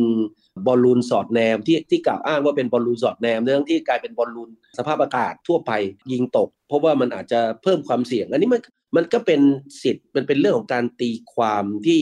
[0.67, 5.71] บอลลูนสอดแนมที่ที่กล่าวอ้างว่าเป็นบอลลูนสอดแนมเรื่องที่กลายเป็นบอลลูนสภาพอากาศทั่วไป
[6.11, 8.61] ยิงตก เพราะว่ามันอาจจะเพิ่มความเสี่ยง อันนี้มัน
[8.95, 9.41] มันก็เป็น
[9.83, 12.01] สิทธิ์มันเป็นเรื่องของการตีความที่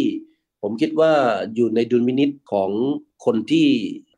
[0.62, 1.12] ผมคิดว่า
[1.56, 2.72] อยู่ในดุลยพินิจของ
[3.26, 3.68] คนที่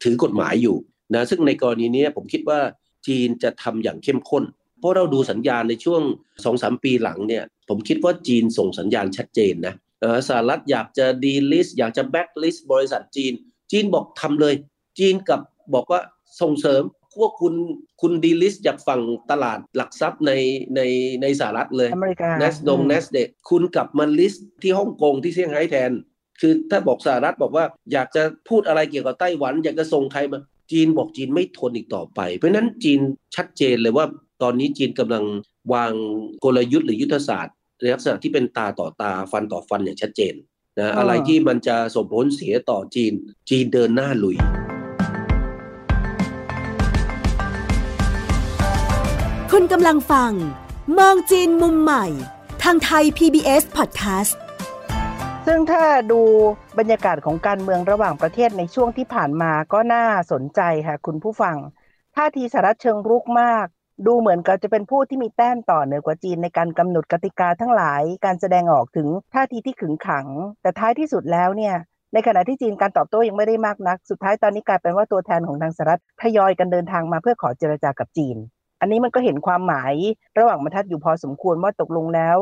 [0.03, 0.77] ถือกฎหมายอยู่
[1.13, 2.59] นะซึ่งในกรณีนี้ผมคิดว่า
[3.07, 4.43] จีนจะทำอย่างเข้มข้น
[4.79, 6.01] เพราะเราดูสัญญาณในช่วง
[6.43, 9.75] สองสามปีหลังเนี่ยผมคิดว่าจีนส่งสัญญาณชัดเจนนะ
[10.27, 13.33] สหรัฐอยากจะ delist อยากจะแบ็กลิสบริษัทจีน
[13.71, 14.55] จีนบอกทำเลย
[14.99, 15.41] จีนกลับ
[15.73, 16.01] บอกว่า
[16.41, 16.83] ส่งเสริม
[17.15, 17.53] พวกคุณ
[18.01, 20.31] คุณ delist จากฝั่งตลาดหลักทรัพย์ใน
[20.75, 20.81] ใน
[21.21, 23.17] ในสหรัฐเลยอเมริกาเนสดงเนสเด
[23.49, 25.91] คุณกลับมาลิสที่ฮ่องกงที่เซี่ยงไฮ้แทน
[26.45, 30.39] คือถ้าบอกสหรัฐบอกว่าอยากจะพูดอะไรเกี่ยวกับไต้หวัน อยากจะส่งใครมา
[30.71, 32.99] จีนบอกจีนไม่ทนอีกต่อไป เพราะนั้นจีน
[33.36, 34.06] ชัดเจนเลยว่า
[34.43, 35.23] ตอนนี้จีนกำลัง
[35.73, 35.93] วาง
[36.43, 40.34] กลยุทธ์หรือยุทธศาสตร์ในลักษณะที่เป็นตาต่อตาฟันต่อฟันอย่างชัดเจน
[40.79, 43.13] นะอะไรที่มันจะส่งผลเสียต่อจีน
[43.49, 44.38] จีนเดินหน้าลุย
[49.51, 50.32] คุณกำลังฟัง
[50.97, 52.06] มองจีนมุมใหม่
[52.63, 54.36] ทางไทย PBS Podcast
[55.47, 56.21] ซึ่งถ้าดู
[56.79, 61.58] บรรยากาศของการเมืองระหว่างประเทศในช่วงที่ผ่านมาก็น่าสนใจค่ะคุณผู้ฟัง
[62.15, 63.65] ท่าทีสหรัฐเชิงรุกมาก
[64.08, 70.27] ดูเหมือนกับจะเป็นผู้ที่มีแต้มต่อเหนือกว่าจีนในการกำหนดกติกาทั้งหลาย การแสดงออกถึงท่าทีที่ขึงขัง
[70.62, 71.75] แต่ท้ายที่สุดแล้วเนี่ย
[72.13, 78.38] ในขณะที่จีนการตอบโต้ยังไม่ได้มากนัก สุดท้ายตอนนี้กลายเป็นว่าตัวแทนของทางสหรัฐทยอยกันเดินทางมาเพื่อขอเจรจากับจีน
[78.82, 79.93] อันนี้มันก็เห็นความหมาย
[80.39, 82.38] ระหว่างบรรทัดอยู่พอสมควรว่าตกลงแล้ว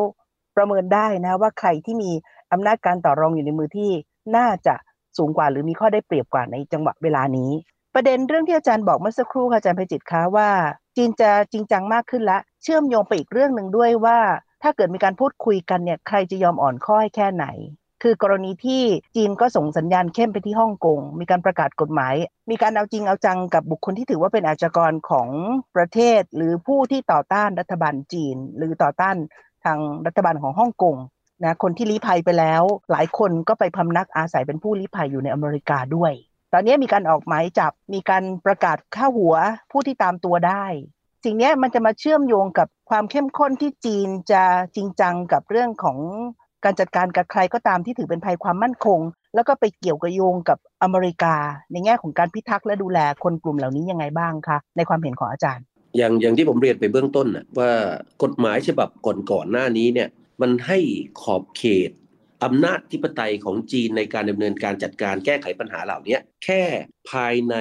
[0.58, 2.12] ประเมินได้นะว่าใครที่มี
[2.52, 3.92] อำนาจการต่อรองอยู่ในมือที่
[4.36, 4.76] น่าจะ
[5.18, 7.52] สูงกว่าหรือมีข้อได้เปรียบกว่าในจังหวะเวลานี้
[7.96, 10.50] ประเด็นเรื่องที่อาจารย์บอกเมื่อสักครู่ค่ะอาจารย์เพจิตคะว่า
[10.96, 14.20] จีนจะจริงจังมากขึ้นละ เชื่อมโยงไปอีกเรื่องหนึ่งด้วยว่า
[14.64, 17.46] ถ้าเกิดมีการพูดคุยกันเนี่ยใครจะยอมอ่อนข้อให้แค่ไหน
[18.04, 18.84] คือกรณีที่
[19.16, 22.16] จีนก็ส่งสัญญาณเข้มไปที่ฮ่องกงมีการประกาศกฎหมาย
[22.50, 25.30] มีการเอาจริงเอาจังกับบุคคลที่ถือว่าเป็นอาชญากรของ
[25.76, 29.16] ประเทศ หรือผู้ที่ต่อต้านรัฐบาลจีน หรือต่อต้าน
[29.66, 30.96] ทางรัฐบาลของฮ่องกง
[31.44, 36.14] นะคนที่ลี้ภัยไปแล้ว หลายคนก็ไปพำนักอาศัยเป็นผู้ลี้ภัยอยู่ในอเมริกาด้วย
[36.54, 39.36] ตอนนี้มีการออกหมายจับมีการประกาศฆ่าหัว
[39.72, 40.66] ผู้ที่ตามตัวได้
[41.26, 44.44] สิ่งนี้มันจะมาเชื่อมโยงกับความเข้มข้นที่จีนจะ
[44.76, 45.98] จริงจังกับเรื่องของ
[46.64, 49.00] การจัดการกับใครก็ตามที่ถือเป็นภัยความมั่นคง
[49.36, 51.36] แล้วก็ไปเกี่ยวกับโยงกับอเมริกา
[51.72, 55.66] ในแง่ของการพิทักษ์และดูแลคนกลุ่มเหล่านี้ยังไงบ้างคะในความเห็นของอาจารย์
[55.98, 57.72] อย่างอย่างที่ผมเรียนไปเบื้องต้นนะว่า
[58.24, 60.10] กฎหมายฉบับก่อนก่อนหน้านี้เนี่ย
[60.42, 60.80] มันให้
[61.22, 61.92] ขอบเขต
[62.44, 66.64] อำนาจธิปไตยของจีนในการดำเนินการจัดการแก้ไขปัญหาเหล่านี้แค่
[67.12, 67.56] ภายใน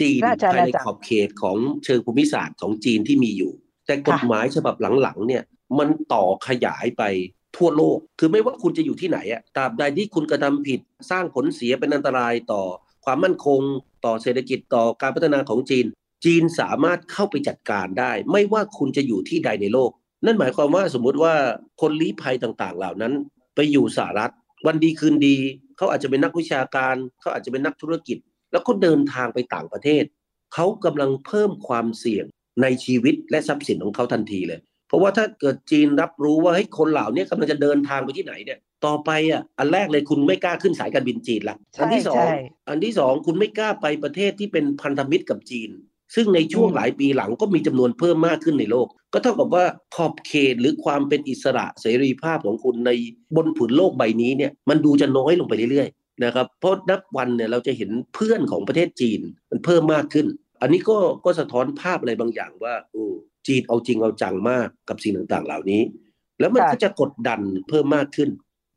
[0.00, 0.20] จีน
[0.52, 3.52] ภายในขอบเขตของเชิงภูมิศาสตร์ของจีนที่มีอยู่
[3.86, 5.42] แต่กฎหมายฉบับหลังๆเนี่ย
[5.78, 7.02] มันต่อขยายไป
[7.56, 12.62] ทั่วโลก คือไม่ว่าคุณจะอยู่ที่ไหนอะตราบใดที่คุณกระทำผิดสร้างผลเสียเป็นอันตรายต่อ
[13.04, 13.60] ความมั่นคง
[14.04, 15.86] ต่อเศรษฐกิจต่อการพัฒนาของจีน
[16.24, 19.90] จีนสามารถเข้าไปจัดการได้ ไม่ว่าคุณจะอยู่ที่ใดในโลก
[20.24, 21.34] นั่นหมายความว่าสมมุติว่า
[21.80, 23.12] คนลี้ภัยต่างๆ เหล่านั้น
[23.54, 24.32] ไปอยู่สหรัฐ
[24.66, 25.36] วันดีคืนดี
[25.76, 28.18] เขาอาจจะเป็นนักวิชาการเขาอาจจะเป็นนักธุรกิจ
[28.52, 30.04] แล้วก็เดินทางไปต่างประเทศ
[30.54, 32.24] เขากำลังเพิ่มความเสี่ยง
[32.62, 42.24] ในชีวิตและทรัพย์สินของเขาทันทีเลย เพราะว่าถ้าเกิดจีนรับรู้ว่าเฮ้ยคนเหล่านี้กำลังจะเดินทางไปที่ไหนเนี่ย ต่อไปอะอันแรกเลยคุณไม่กล้าขึ้นสายการบินจีนละอันที่สอง
[42.68, 45.70] อันที่สองคุณไม่กล้าไปประเทศที่เป็นพันธมิตรกับจีน
[46.14, 49.64] ซึ่งในช่วงหลายปีหลังก็มีจำนวนเพิ่มมากขึ้นในโลก ก็เท่ากับว่า
[49.94, 52.90] ขอบเขตหรือความเป็นอิสระเสรีภาพของคุณใน
[53.36, 60.26] บนผืนโลกใบนี้เนี่ยมันดูจะน้อยลงไปเรื่อยๆนะครับเพราะนับวันเนี่ยเราจะเห็นเพื่อนของประเทศจีนมันเพิ่มมากขึ้น
[60.60, 63.04] อันนี้ก็ก็สะท้อนภาพอะไรบางอย่างว่าโอ้
[63.46, 65.82] จีนเอาจริงเอาจังมากกับสิ่งต่างๆ เหล่านี้
[66.40, 68.30] แล้วมันก็จะกดดันเพิ่มมากขึ้น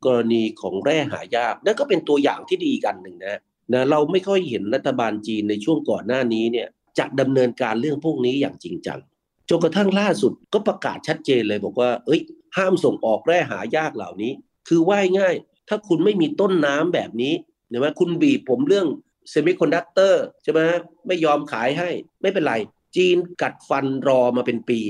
[0.04, 3.38] กรณีของแร่หายากนั่นก็เป็นตัวอย่างที่ดีกันหนึ่งนะ
[3.72, 6.68] นะเราไม่ค่อยเห็นรัฐบาลจีนในช่วงก่อนหน้านี้เนี่ย
[7.00, 9.00] จะดำเนินการเรื่องพวกนี้อย่างจริงจัง
[9.48, 12.20] จนกระทั่งล่าสุดก็ประกาศชัดเจนเลยบอกว่า เอ้ย
[12.56, 14.32] ห้ามส่งออกแร่หายากเหล่านี้
[14.68, 15.34] คือว่ายง่าย
[15.68, 17.34] ถ้าคุณไม่มีต้นน้ำแบบนี้
[17.68, 18.86] เห็นไหมคุณบีบผมเรื่อง
[19.30, 20.60] เซมิคอนดักเตอร์ใช่ไหม
[21.06, 21.90] ไม่ยอมขายให้
[22.22, 22.54] ไม่เป็นไร
[22.96, 24.80] จีนกัดฟันรอมาเป็นปี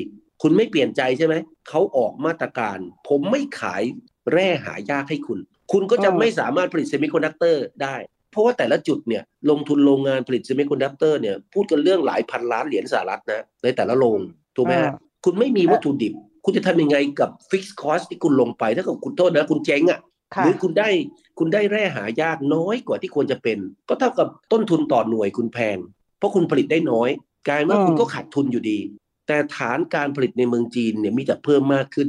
[0.43, 1.35] คุณไม่เปลี่ยนใจใช่ไหม
[1.69, 3.83] เขาออกมาตรการ ผมไม่ขาย
[4.33, 5.39] แร่หายากให้คุณ
[5.73, 7.97] คุณก็จะไม่สามารถผลิตเซมิคอนดักเตอร์ได้
[8.31, 14.21] เพราะว่าแต่ละจุดเนี่ยลงทุนโรงงานผลิตเซมิคอนดักเตอร์เนี่ยพูดกันเรื่องหลายพันล้านเหรียญสหรัฐนะในแต่ละโรง
[14.57, 14.75] ถูกไหม
[15.25, 16.15] คุณไม่มีวัตถุดิบ
[16.45, 20.01] คุณจะทำยังไงกับ fixed cost ที่คุณลงไปถ้าเกิดคุณโทษนะ คุณเจ๊งอะ่ะ
[20.45, 20.89] หรือคุณได้
[21.39, 25.77] คุณได้แร่หายากน้อยกว่าที่ควรจะเป็น ก็เท่ากับต้นทุนต่อหน่วยคุณแพง
[26.19, 27.11] เพราะคุณผลิตได้น้อย
[27.49, 28.79] กลายว่าคุณก็ขาดทุนอยู่ดี
[29.27, 32.09] แต่ฐานการผลิตในเมืองจีนเนี่ยมีแต่เพิ่มมากขึ้น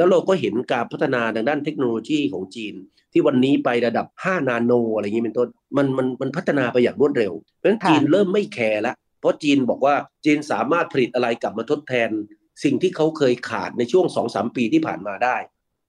[0.00, 2.74] แล้วเราก็เห็นการพัฒนาทางด้านเทคโนโลยีของจีน
[3.12, 12.10] ที่วันนี้ไประดับ 5 นาโน อะไรอย่างนี้เป็นต้นมันมันมันพัฒนาไปอย่างรวดเร็ว เพราะฉะนั้นจีนเริ่มไม่แคร์แล้วเพราะจีนบอกว่าจีนสามารถผลิตอะไรกลับมาทดแทน
[12.64, 15.36] สิ่งที่เขาเคยขาดในช่วงสองสามปีที่ผ่านมาได้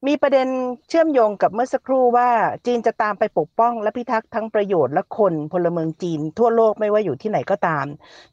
[0.07, 0.47] มีประเด็น
[0.89, 2.29] เชื่อมโยงกับเมื่อสักครู่ว่า
[2.65, 7.85] จีนจะตามไปปกป้องและพิทักษ์ทั้งประโยชน์และคนพลเมืองจีนทั่วโลกไม่ว่าอยู่ที่ไหนก็ตาม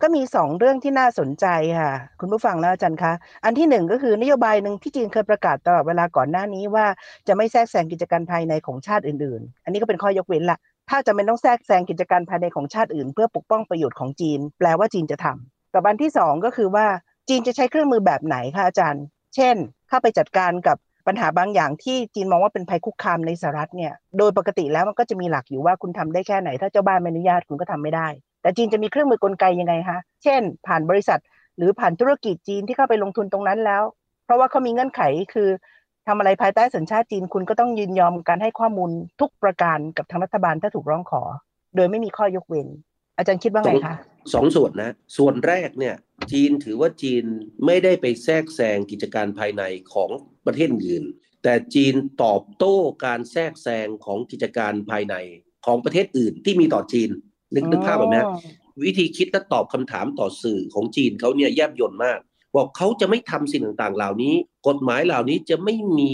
[0.02, 1.46] ก็มีสองเรื่องที่น่าสนใจ
[1.78, 3.12] ค่ะ คุณผู้ฟังนะอาจารย์คะ
[3.44, 6.87] อันที่หนึ่งก็คือนโยบายหนึ่งที่จีนเคยประกาศตลอดเวลาก่อนหน้านี้ว่า
[7.28, 10.59] จะไม่แทรกแซงกิจการภายในของชาติอื่น ๆ อันนี้ก็เป็นข้อยกเว้นละ
[10.90, 16.87] ถ้าจะไม่ต้องแทรกแซงกิจการภายในของชาติอื่น เพื่อปกป้องประโยชน์ของจีน แปลว่าจีนจะทำกับอันที่สองก็คือว่า
[17.28, 19.04] จีนจะใช้เครื่องมือแบบไหนคะอาจารย์
[19.35, 19.57] เช่น
[19.88, 20.76] เข้าไปจัดการกับ
[21.09, 28.09] ปัญหาบางอย่างที่จีนมองว่าเป็นภัยคุกคามในสหรัฐเนี่ยโดยปกติแล้วมันก็จะมีหลักอยู่ว่าคุณทำได้แค่ไหน ถ้าเจ้าบ้านไม่อนุญาตคุณก็ทำไม่ได้
[28.42, 31.21] แต่จีนจะมีเครื่องมือกลไกยังไงคะเช่น ผ่านบริษัท
[31.57, 33.83] หรือผ่านธุรกิจจีนที่เข้าไปลงทุนตรงนั้นแล้ว
[34.25, 35.03] เพราะว่าเขามีเงื่อนไข
[35.35, 35.49] คือ
[36.07, 38.90] ทำอะไรภายใต้สัญชาติจีนคุณก็ต้องยืนยอมการให้ข้อมูล
[39.21, 41.23] ทุกประการกับทางรัฐบาลถ้าถูกร้องขอ
[41.77, 42.68] โดยไม่มีข้อยกเว้น
[43.18, 43.96] อาจารย์คิดว่าไงคะ
[44.35, 45.96] สองส่วนนะ ส่วนแรกเนี่ย
[46.33, 47.24] จีนถือว่าจีน
[47.66, 50.11] ไม่ได้ไปแทรกแซงกิจการภายในของ
[50.46, 51.04] ประเทศอื่น
[51.42, 55.14] แต่จีนตอบโต้การแทรกแซงของกิจการภายใน
[55.66, 57.11] ของประเทศอื่นที่มีต่อจีน
[57.54, 58.22] นึกนึกภาพแบบนี้
[58.85, 62.18] วิธีคิดและตอบคำถามต่อสื่อของจีนเขาเนี่ยแยบยนต์มาก
[62.57, 64.35] บอกเขาจะไม่ทำสิ่งต่างๆ เหล่านี้
[64.68, 66.11] กฎหมายเหล่านี้จะไม่มี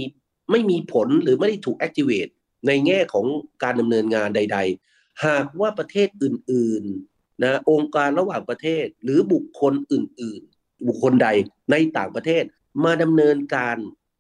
[0.51, 2.33] ไม่มีผลหรือไม่ได้ถูก activate
[2.67, 3.27] ในแง่ของ
[3.63, 4.94] การดำเนินงานใดๆ
[5.27, 11.29] หากว่าประเทศอื่นๆนะองค์การระหว่างประเทศหรือบุคคลอื่น ๆ บุคคลใด
[11.71, 12.45] ในต่างประเทศ
[12.85, 13.77] มาดำเนินการ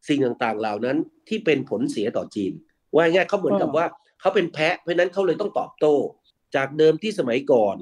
[0.08, 0.96] สิ่งต่างๆ เหล่านั้น
[1.28, 2.52] ที่เป็นผลเสียต่อจีน
[2.94, 3.86] ว่าง่ายเขาเหมือนกับว่า
[4.20, 5.94] เขาเป็นแพะเพราะนั้นเขาเลยต้องตอบโต้
[6.56, 7.76] จากเดิมที่สมัยก่อน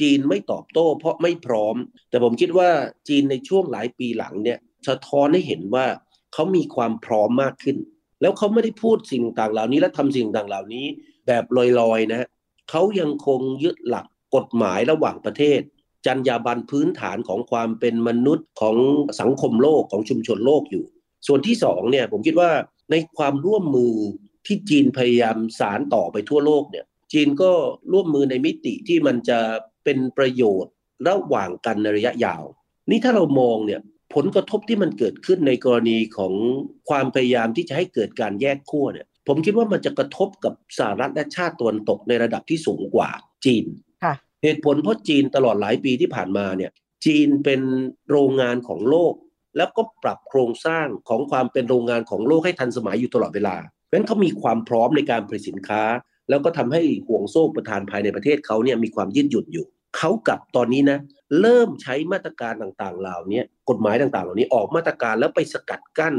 [0.00, 1.76] จีนไม่ตอบโต้ เพราะไม่พร้อม
[2.10, 2.68] แต่ผมคิดว่า
[3.08, 5.86] จีนในช่วงหลายปีหลังเนี่ยสะท้อนให้เห็นว่า
[6.32, 7.76] เขามีความพร้อมมากขึ้น
[8.20, 10.86] แล้วเขาไม่ได้พูดสิ่งต่างเหล่านี้และทำสิ่งต่างเหล่านี้
[11.26, 11.44] แบบ
[11.80, 12.26] ลอยๆนะ
[12.74, 15.60] เขายังคงยึดหลักกฎหมายระหว่างประเทศ
[16.06, 18.76] จรรยาบรรณพื้นฐานของความเป็นมนุษย์ของ
[19.20, 20.84] สังคมโลกของชุมชนโลกอยู่
[21.26, 22.50] ส่วนที่สองเนี่ยผมคิดว่า
[22.90, 23.94] ในความร่วมมือ
[24.46, 27.52] ที่จีนพยายามสารต่อไปทั่วโลกเนี่ยจีนก็
[27.92, 29.38] ร่วมมือในมิติที่มันจะ
[29.84, 30.72] เป็นประโยชน์
[31.08, 32.44] ระหว่างกันในระยะยาว
[32.90, 33.80] นี่ถ้าเรามองเนี่ย
[34.14, 36.32] ผลกระทบที่มันเกิดขึ้นในกรณีของ
[36.88, 43.10] ความพยายามที่จะให้เกิดการแยกขั้วเนี่ย ผมคิดว่ามันจะกระทบกับสหรัฐและชาติตะวันตกในระดับที่สูงกว่า
[43.44, 43.64] จีน
[44.42, 46.70] เหตุผลเพราะจีนตลอดหลายปีที่ผ่านมาเนี่ย
[47.04, 47.60] จีนเป็น
[48.10, 49.14] โรงงานของโลก
[49.56, 55.82] แล้วก็ปรับโครงสร้างของความเป็นโรงงานของโลกให้ทันสมัยอยู่ตลอดเวลาเพราะฉะนั้นเขามีความพร้อมในการผลิตสินค้า
[56.28, 60.98] แล้วก็ทำให้ห่วงโซ่ประทานภายในประเทศเขาเนี่ยมีความยืดหยุ่นอยู่เขากับตอนนี้นะ
[61.40, 66.14] เริ่มใช้มาตรการต่างๆ เหล่านี้กฎหมายต่างๆ เหล่านี้ออกมาตรการแล้วไปสกัดกั้น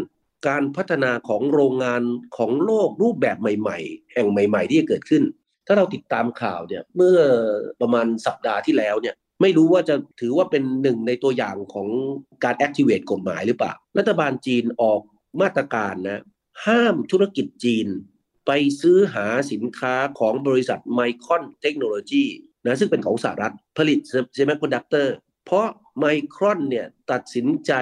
[0.47, 2.01] การพัฒนาของโรงงาน
[2.37, 5.23] ของโลกรูปแบบใหม่ๆ แห่งใหม่ ๆ ที่จะเกิดขึ้น
[5.67, 7.17] ถ้าเราติดตามข่าวเนี่ยเมื่อ
[7.81, 11.87] ประมาณสัปดาห์ที่แล้วเนี่ยไม่รู้ว่าจะถือว่าเป็นหนึ่งในตัวอย่างของ
[12.43, 15.01] การ activate กฎหมายหรือเปล่า รัฐบาลจีนออก
[15.41, 16.23] มาตรการนะ
[16.65, 17.87] ห้ามธุรกิจจีน
[18.47, 18.51] ไป
[18.81, 22.25] ซื้อหาสินค้าของบริษัทไมครอนเทคโนโลยี
[22.65, 23.99] นะซึ่งเป็นของสหรัฐผลิต
[24.33, 25.67] เซมิคอนดักเตอร์ เพราะ
[25.99, 27.73] ไมครอนเนี่ยตัดสินใจ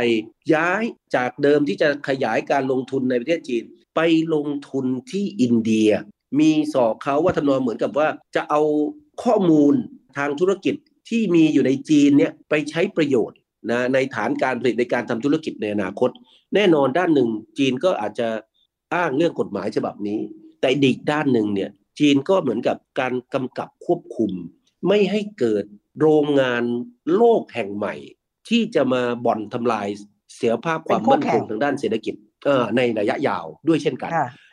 [0.54, 0.84] ย้าย
[1.16, 3.64] จากเดิมที่จะขยายการลงทุนในประเทศจีน
[3.96, 4.00] ไป
[4.34, 5.92] ลงทุนที่อินเดีย
[6.40, 8.62] มีสอกเขาว่าทำนองเหมือนกับว่าจะเอา
[9.24, 9.74] ข้อมูล
[10.18, 10.76] ทางธุรกิจ
[11.10, 13.38] ที่มีอยู่ในจีนเนี่ยไปใช้ประโยชน์
[13.72, 16.10] นะในฐานการผลิตในการทำธุรกิจในอนาคต
[16.56, 18.28] แน่นอนด้านหนึ่ง จีนก็อาจจะ
[18.94, 20.20] อ้างเรื่องกฎหมายฉบับนี้
[20.62, 21.70] แต่อีกด้านหนึ่งเนี่ย
[22.00, 24.32] จีนก็เหมือนกับการกำกับควบคุม
[24.88, 25.66] ไม่ให้เกิด
[26.00, 26.64] โรงงาน
[27.16, 27.96] โลกแห่งใหม่
[28.50, 29.88] ที่จะมาบ่อนทำลาย
[30.36, 32.16] เสียภาพความมั่นคงทางด้านเศรษฐกิจ
[32.78, 34.12] ในระยะยาวด้วยเช่นกัน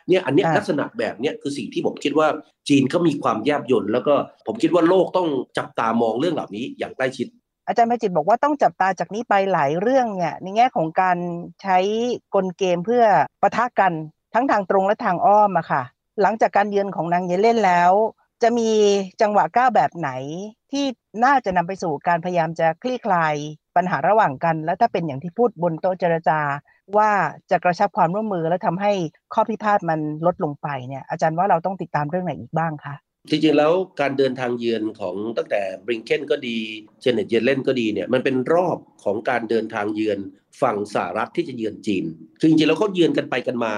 [0.09, 2.27] เนี่ยอันนี้ลักษณะแบบนี้คือสิ่งที่ผมคิดว่า
[2.69, 4.15] จีนเขามีความแยบยนแล้วก็
[4.47, 7.27] ผมคิดว่าโลกต้องจับตามองเรื่องเหล่านี้อย่างใกล้ชิด
[7.67, 11.17] อาจารย์มจิตบอกว่าต้องจับตาจากนี้ไปหลายเรื่องเนี่ยในแง่ของการ
[11.61, 11.77] ใช้
[12.35, 13.03] กลเกมเพื่อ
[13.41, 13.93] ประทะกัน
[14.33, 15.83] ทั้งทางตรงและทางอ้อมอะค่ะ
[16.21, 17.93] หลังจากการเยือนของนางเยเล่นแล้ว
[18.43, 18.69] จะมี
[19.21, 20.09] จังหวะก้าวแบบไหน
[20.71, 20.85] ที่
[21.25, 23.35] น่าจะนำไปสู่การพยายามจะคลี่คลาย
[23.75, 26.39] ปัญหาระหว่างกัน และถ้าเป็นอย่างที่พูดบนโต๊ะเจรจา
[26.97, 27.11] ว่า
[27.51, 28.91] จะกระชับความร่วมมือและทำให้
[29.33, 32.95] ข้อพิพาทมันลดลงไปเนี่ยอาจารย์ว่าเราต้องติดตามเรื่องไหนอีกบ้างคะ
[33.29, 36.57] จริงๆแล้วการเดินทางเยือนของตั้งแต่บริงเคนก็ดี
[37.01, 40.19] เจเน็ตเยเลนก็ดีเนี่ยมันเป็นรอบของการเดินทางเยือน
[40.61, 42.05] ฝั่งสหรัฐที่จะเยือนจีน
[42.39, 43.73] คือจริงๆแล้วเขาเยือนกันไปกันมา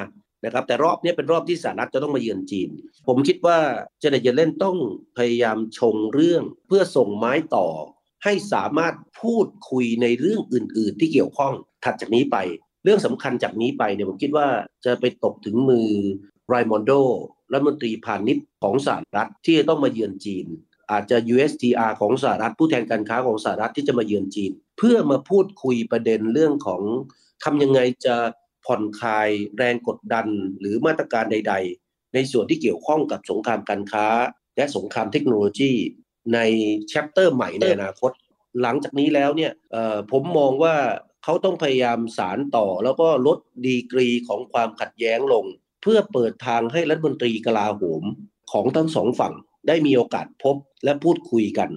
[0.46, 2.70] นะครับแต่รอบนี้เป็นรอบที่สหรัฐจะต้องมาเยือนจีน
[3.08, 3.58] ผมคิดว่า
[4.00, 4.78] เจเนตเยเลนต้อง
[5.18, 7.68] พยายามชงเรื่องเพื่อส่งไม้ต่อ
[8.24, 12.38] ให้สามารถพูดคุยในเรื่องอื่น ๆ ที่เกี่ยวข้องถัดจากนี้ไป
[12.84, 14.48] เรื่องสำคัญจากนี้ไปเนี่ยผมคิดว่า
[14.86, 15.90] จะไปตกถึงมือ
[16.48, 16.92] ไรมอนโด
[17.52, 20.46] รัฐมนตรีพาณิชย์ของสหรัฐที่จะต้องมาเยือนจีน
[20.92, 26.82] อาจจะ USTR ของสหรัฐผู้แทนการค้าของสหรัฐที่จะมาเยือนจีน เพื่อมาพูดคุยประเด็นเรื่องของ
[27.44, 28.16] ทำยังไงจะ
[28.66, 30.28] ผ่อนคลายแรงกดดัน
[30.60, 34.08] หรือมาตรการใด ๆ ในส่วนที่เกี่ยวข้องกับสงครามการค้า
[34.56, 35.72] และสงครามเทคโนโลยี
[36.34, 36.40] ใน
[36.90, 38.12] แชปเตอร์ใหม่ในอนาคต
[38.62, 39.52] หลังจากนี้แล้วเนี่ย
[40.12, 40.76] ผมมองว่า
[41.24, 45.46] เขาต้องพยายามสารต่อแล้วก็ลดดีกรีของความขัดแย้งลง
[45.82, 48.04] เพื่อเปิดทางให้รัฐมนตรีกลาโหม
[48.52, 49.34] ของทั้งสองฝั่ง
[49.68, 51.70] ได้มีโอกาสพบและพูดคุยกัน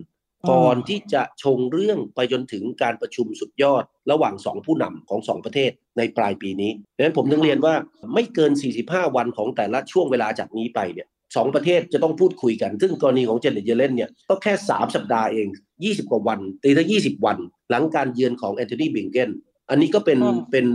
[0.50, 7.74] ก่อนที่จะชงเรื่องไปจนถึงการประชุมสุดยอด ระหว่างสองผู้นำของสองประเทศในปลายปีนี้ดังนั้นผมถึงเรียนว่า
[8.14, 8.52] ไม่เกิน
[8.84, 15.46] 45 วันของแต่ละช่วงเวลาจากนี้ไปเนี่ยสองประเทศจะต้องพูดคุยกัน ซึ่งกรณีของเจเนตเยเลนเนี่ยก็แค่ 3 สัปดาห์เอง
[15.80, 17.38] 20 กว่าวันตีถ้า20 วัน
[17.70, 19.30] หลังการเยือนของแอนโทนีบิงเกน
[19.70, 20.18] อันนี้ก็เป็น
[20.50, 20.66] เป็น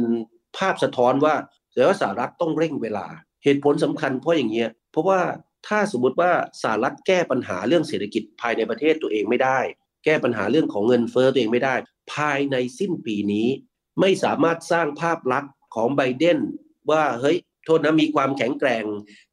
[0.58, 1.36] ภาพสะท้อนว่า
[1.74, 3.06] แต่ว่าสหรัฐต้องเร่งเวลา
[3.44, 5.20] เหตุผลสำคัญเพราะอย่างเงี้ยเพราะว่า
[5.68, 9.60] ถ้าสมมติว่าสหรัฐแก้ปัญหาเรื่องเศรษฐกิจภายในประเทศตัวเองไม่ได้
[10.06, 11.76] แก้ปัญหาเรื่องของเงินเฟ้อตัวเองไม่ได้
[12.14, 13.48] ภายในสิ้นปีนี้
[14.00, 16.40] ไม่สามารถสร้างภาพลักษณ์ของไบเดน
[16.92, 18.84] ว่าเฮ้ยโทษนะมีความแข็งแกร่ง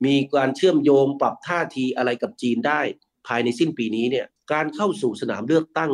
[0.06, 2.80] มีการเชื่อมโยงปรับท่าทีอะไรกับจีนได้
[3.26, 5.92] ภายในสิ้นปีนี้เนี่ยการเข้าสู่สนามเลือกตั้ง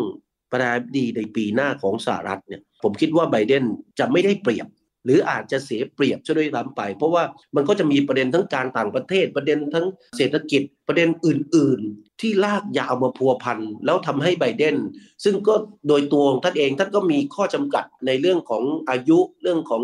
[0.50, 3.64] ประธานาธิบดีในปีหน้าของสหรัฐเนี่ยผมคิดว่าไบเดน
[3.98, 4.66] จะไม่ได้เปรียบ
[5.04, 7.24] หรืออาจจะเสียเปรียบช่วยซ้ำไป เพราะว่า
[7.56, 9.86] มันก็จะมีประเด็นทั้งการต่างประเทศ ประเด็นทั้ง
[10.16, 14.76] เศรษฐกิจประเด็นอื่น ๆ ที่ลากยาวมาพัวพันแล้วทำให้ไบเดน
[15.24, 15.54] ซึ่งก็
[15.88, 19.82] โดยตัวของท่านเองท่านก็มีข้อจำกัดในเรื่องของอายุเรื่องของ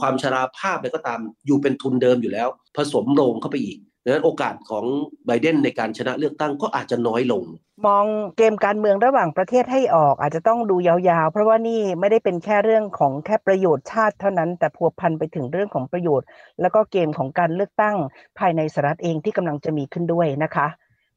[0.00, 4.84] ความชราภาพอะไรก็ตามอยู่เป็นทุนเดิมอยู่แล้ว ผสมลงเข้าไปอีก ดังนั้นโอกาสของ
[5.26, 7.42] ไบเดนในการชนะเลือกตั้งก็อาจจะน้อยลง
[7.86, 8.04] มอง
[8.36, 16.26] เกมการเมืองระหว่างประเทศให้ออก อาจจะต้องดูยาวๆ เพราะว่านี่ไม่ได้เป็นแค่เรื่องของแค่ประโยชน์ชาติเท่านั้น แต่พัวพันไปถึงเรื่องของประโยชน์
[16.60, 17.96] แล้วก็เกมของการเลือกตั้ง
[18.38, 20.66] ภายในสหรัฐเองที่กำลังจะมีขึ้นด้วยนะคะ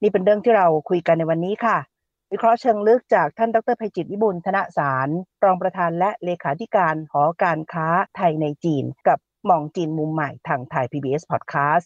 [0.02, 1.78] นี่เป็นเรื่องที่เราคุยกันในวันนี้ค่ะ
[2.32, 5.10] วิเคราะห์เชิงลึกจากท่านดรภัยจิตวิบุลธนสาร
[5.44, 11.86] รองประธานและเลขาธิการหอการค้าไทยในจีน กับมองจีนมุมใหม่ทางไทย PBS Podcast